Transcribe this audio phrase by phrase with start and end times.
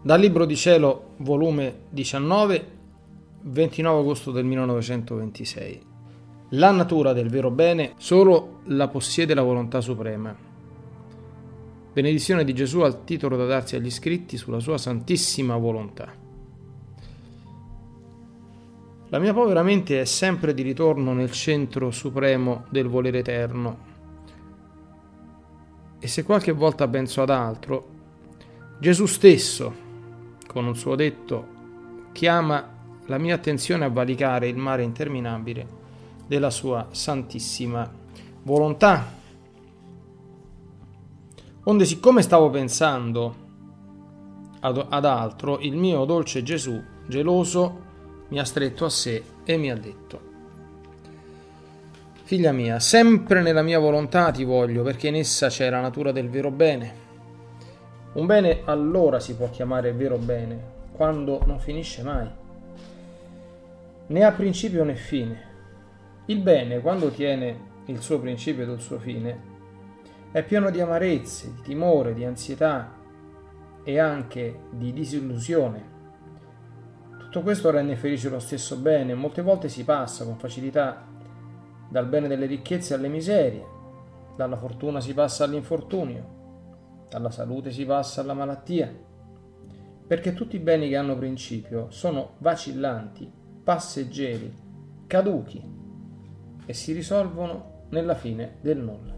[0.00, 2.66] Dal Libro di Cielo, volume 19,
[3.42, 5.82] 29 agosto del 1926.
[6.50, 10.32] La natura del vero bene solo la possiede la volontà suprema.
[11.92, 16.14] Benedizione di Gesù al titolo da darsi agli scritti sulla sua santissima volontà.
[19.08, 23.78] La mia povera mente è sempre di ritorno nel centro supremo del volere eterno.
[25.98, 27.96] E se qualche volta penso ad altro,
[28.78, 29.86] Gesù stesso,
[30.48, 31.46] con un suo detto,
[32.12, 35.66] chiama la mia attenzione a valicare il mare interminabile
[36.26, 37.88] della sua santissima
[38.42, 39.14] volontà.
[41.64, 43.46] Onde siccome stavo pensando
[44.60, 47.86] ad, ad altro, il mio dolce Gesù, geloso,
[48.28, 50.26] mi ha stretto a sé e mi ha detto,
[52.28, 56.28] Figlia mia, sempre nella mia volontà ti voglio, perché in essa c'è la natura del
[56.28, 57.06] vero bene
[58.18, 62.28] un bene allora si può chiamare vero bene, quando non finisce mai.
[64.08, 65.46] Né ha principio né fine.
[66.26, 69.40] Il bene, quando tiene il suo principio ed il suo fine,
[70.32, 72.92] è pieno di amarezze, di timore, di ansietà
[73.84, 75.96] e anche di disillusione.
[77.18, 81.06] Tutto questo rende felice lo stesso bene, molte volte si passa con facilità
[81.88, 83.64] dal bene delle ricchezze alle miserie,
[84.34, 86.37] dalla fortuna si passa all'infortunio,
[87.08, 88.94] dalla salute si passa alla malattia,
[90.06, 93.30] perché tutti i beni che hanno principio sono vacillanti,
[93.62, 94.54] passeggeri,
[95.06, 95.76] caduchi
[96.64, 99.16] e si risolvono nella fine del nulla.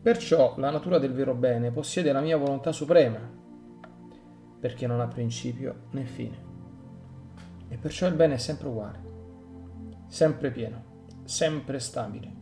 [0.00, 3.18] Perciò la natura del vero bene possiede la mia volontà suprema,
[4.60, 6.46] perché non ha principio né fine.
[7.68, 9.00] E perciò il bene è sempre uguale,
[10.06, 12.32] sempre pieno, sempre stabile,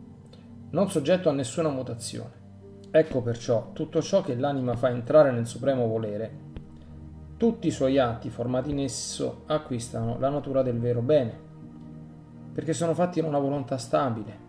[0.70, 2.44] non soggetto a nessuna mutazione
[2.90, 6.44] Ecco perciò tutto ciò che l'anima fa entrare nel supremo volere,
[7.36, 11.38] tutti i suoi atti formati in esso acquistano la natura del vero bene,
[12.52, 14.44] perché sono fatti in una volontà stabile,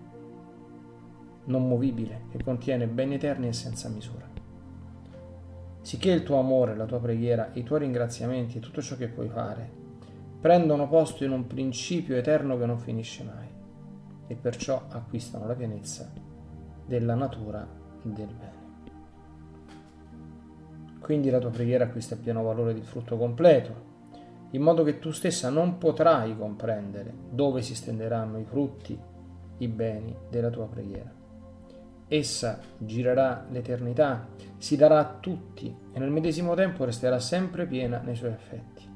[1.45, 4.25] non movibile, che contiene beni eterni e senza misura.
[5.81, 9.29] Sicché il tuo amore, la tua preghiera, i tuoi ringraziamenti e tutto ciò che puoi
[9.29, 9.85] fare
[10.39, 13.47] prendono posto in un principio eterno che non finisce mai
[14.27, 16.11] e perciò acquistano la pienezza
[16.85, 17.67] della natura
[18.03, 18.65] del bene.
[20.99, 23.85] Quindi la tua preghiera acquista il pieno valore del frutto completo,
[24.51, 28.99] in modo che tu stessa non potrai comprendere dove si stenderanno i frutti,
[29.59, 31.09] i beni della tua preghiera.
[32.09, 38.15] Essa girerà l'eternità, si darà a tutti e nel medesimo tempo resterà sempre piena nei
[38.15, 38.95] suoi effetti.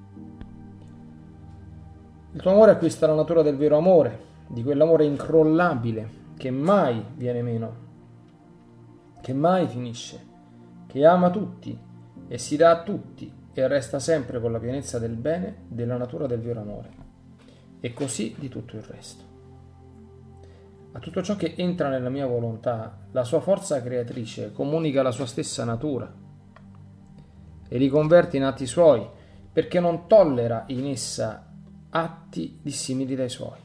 [2.34, 7.42] Il tuo amore acquista la natura del vero amore, di quell'amore incrollabile che mai viene
[7.42, 7.90] meno
[9.22, 10.28] che mai finisce,
[10.88, 11.78] che ama tutti
[12.28, 16.26] e si dà a tutti e resta sempre con la pienezza del bene della natura
[16.26, 16.90] del vero amore,
[17.80, 19.24] e così di tutto il resto.
[20.94, 25.26] A tutto ciò che entra nella mia volontà, la sua forza creatrice comunica la sua
[25.26, 26.14] stessa natura
[27.68, 29.08] e li converte in atti suoi,
[29.54, 31.50] perché non tollera in essa
[31.90, 33.60] atti dissimili dai suoi.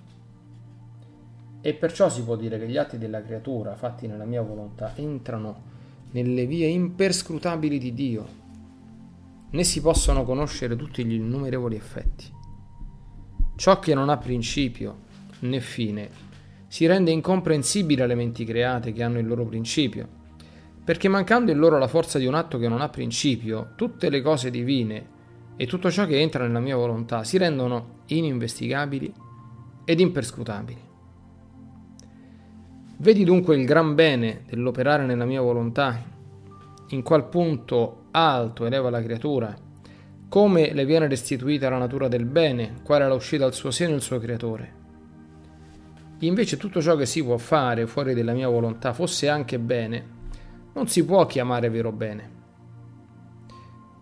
[1.67, 5.63] E perciò si può dire che gli atti della creatura, fatti nella mia volontà, entrano
[6.13, 8.27] nelle vie imperscrutabili di Dio,
[9.51, 12.33] né si possono conoscere tutti gli innumerevoli effetti.
[13.57, 14.99] Ciò che non ha principio
[15.41, 16.09] né fine
[16.69, 20.07] si rende incomprensibile alle menti create che hanno il loro principio,
[20.85, 24.23] perché mancando in loro la forza di un atto che non ha principio, tutte le
[24.23, 25.09] cose divine
[25.57, 29.13] e tutto ciò che entra nella mia volontà si rendono ininvestigabili
[29.85, 30.86] ed imperscrutabili.
[32.99, 36.03] Vedi dunque il gran bene dell'operare nella mia volontà,
[36.89, 39.55] in qual punto alto eleva la creatura,
[40.29, 44.01] come le viene restituita la natura del bene, quale era uscita dal suo seno il
[44.01, 44.75] suo creatore.
[46.21, 50.15] Invece tutto ciò che si può fare fuori della mia volontà, fosse anche bene,
[50.73, 52.31] non si può chiamare vero bene.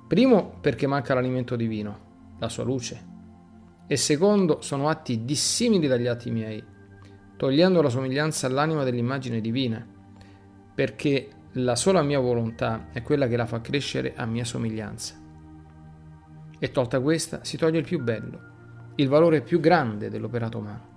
[0.07, 1.99] Primo perché manca l'alimento divino,
[2.39, 3.05] la sua luce,
[3.89, 6.73] e secondo sono atti dissimili dagli atti miei
[7.37, 9.85] togliendo la somiglianza all'anima dell'immagine divina,
[10.75, 15.15] perché la sola mia volontà è quella che la fa crescere a mia somiglianza.
[16.59, 18.53] E tolta questa si toglie il più bello,
[18.97, 20.93] il valore più grande dell'operato umano.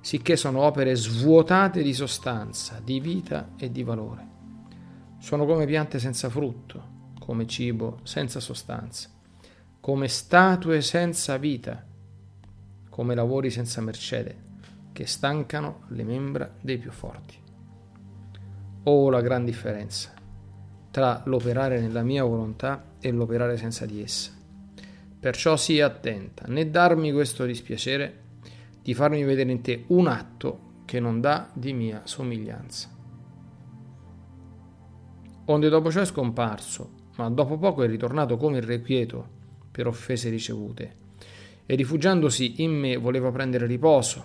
[0.00, 4.32] Sicché sono opere svuotate di sostanza, di vita e di valore.
[5.18, 9.08] Sono come piante senza frutto, come cibo senza sostanza,
[9.80, 11.82] come statue senza vita,
[12.90, 14.52] come lavori senza mercede
[14.94, 17.36] che stancano le membra dei più forti.
[18.84, 20.14] Oh, la gran differenza!
[20.94, 24.30] tra l'operare nella mia volontà e l'operare senza di essa.
[25.18, 28.20] Perciò sii attenta, né darmi questo dispiacere
[28.80, 32.88] di farmi vedere in te un atto che non dà di mia somiglianza.
[35.46, 39.28] Onde dopo ciò è scomparso, ma dopo poco è ritornato come irrequieto
[39.72, 40.94] per offese ricevute,
[41.66, 44.24] e rifugiandosi in me voleva prendere riposo,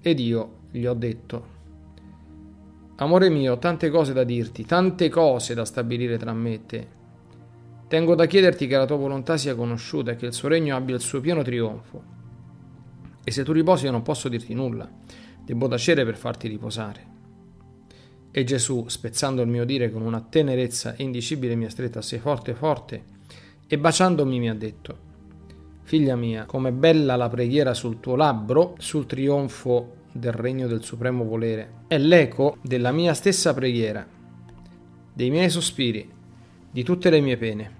[0.00, 1.58] ed io gli ho detto,
[3.02, 6.86] Amore mio, tante cose da dirti, tante cose da stabilire tra me e te.
[7.88, 10.96] Tengo da chiederti che la tua volontà sia conosciuta e che il suo regno abbia
[10.96, 12.02] il suo pieno trionfo.
[13.24, 14.86] E se tu riposi io non posso dirti nulla,
[15.42, 17.06] debbo tacere per farti riposare.
[18.30, 22.18] E Gesù, spezzando il mio dire con una tenerezza indicibile, mi ha stretta a sé
[22.18, 23.04] forte forte
[23.66, 24.98] e baciandomi mi ha detto,
[25.82, 31.24] Figlia mia, com'è bella la preghiera sul tuo labbro, sul trionfo del regno del supremo
[31.24, 31.84] volere.
[31.86, 34.06] È l'eco della mia stessa preghiera,
[35.12, 36.08] dei miei sospiri,
[36.70, 37.78] di tutte le mie pene.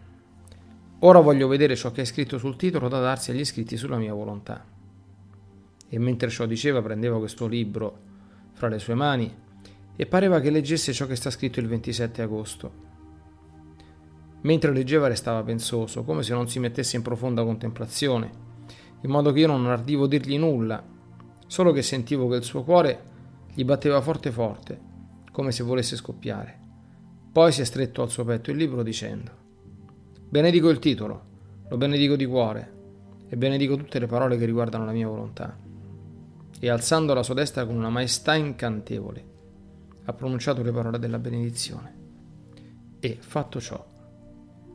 [1.00, 4.12] Ora voglio vedere ciò che è scritto sul titolo da darsi agli iscritti sulla mia
[4.12, 4.64] volontà.
[5.88, 7.98] E mentre ciò diceva prendeva questo libro
[8.52, 9.32] fra le sue mani
[9.96, 12.88] e pareva che leggesse ciò che sta scritto il 27 agosto.
[14.42, 18.30] Mentre leggeva restava pensoso, come se non si mettesse in profonda contemplazione,
[19.02, 20.82] in modo che io non ardivo dirgli nulla,
[21.46, 23.04] solo che sentivo che il suo cuore
[23.52, 24.80] gli batteva forte forte,
[25.32, 26.58] come se volesse scoppiare.
[27.32, 29.30] Poi si è stretto al suo petto il libro dicendo,
[30.28, 31.22] Benedico il titolo,
[31.68, 32.78] lo benedico di cuore,
[33.28, 35.56] e benedico tutte le parole che riguardano la mia volontà.
[36.58, 39.24] E alzando la sua destra con una maestà incantevole,
[40.04, 41.98] ha pronunciato le parole della benedizione.
[43.00, 43.84] E, fatto ciò,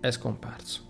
[0.07, 0.84] è scomparso.